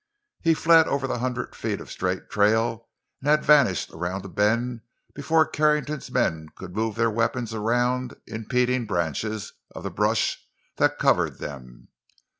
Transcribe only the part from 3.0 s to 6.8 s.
and had vanished around a bend before the Carrington men could